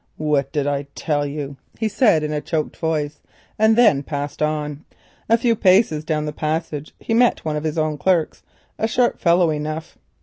[0.17, 3.19] "What did I tell you?" he said in a choked voice,
[3.59, 4.83] and then passed on.
[5.29, 8.41] A few paces down the passage he met one of his own clerks,
[8.79, 9.99] a sharp fellow enough.